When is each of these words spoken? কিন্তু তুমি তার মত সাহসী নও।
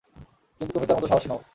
কিন্তু 0.61 0.71
তুমি 0.73 0.85
তার 0.87 0.97
মত 0.97 1.05
সাহসী 1.11 1.27
নও। 1.29 1.41